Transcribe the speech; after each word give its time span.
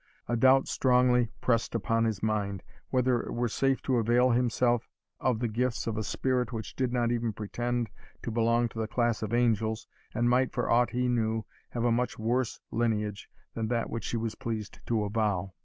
A 0.27 0.35
doubt 0.35 0.67
strongly 0.67 1.29
pressed 1.41 1.75
upon 1.75 2.05
his 2.05 2.23
mind, 2.23 2.63
whether 2.89 3.21
it 3.21 3.33
were 3.33 3.47
safe 3.47 3.83
to 3.83 3.97
avail 3.97 4.31
himself 4.31 4.89
of 5.19 5.37
the 5.37 5.47
gifts 5.47 5.85
of 5.85 5.95
a 5.95 6.01
spirit 6.03 6.51
which 6.51 6.75
did 6.75 6.91
not 6.91 7.11
even 7.11 7.33
pretend 7.33 7.91
to 8.23 8.31
belong 8.31 8.67
to 8.69 8.79
the 8.79 8.87
class 8.87 9.21
of 9.21 9.31
angels, 9.31 9.85
and 10.15 10.27
might, 10.27 10.51
for 10.53 10.67
aught 10.71 10.89
he 10.89 11.07
knew, 11.07 11.45
have 11.69 11.83
a 11.85 11.91
much 11.91 12.17
worse 12.17 12.59
lineage 12.71 13.29
than 13.53 13.67
that 13.67 13.91
which 13.91 14.05
she 14.05 14.17
was 14.17 14.33
pleased 14.33 14.79
to 14.87 15.03
avow. 15.03 15.53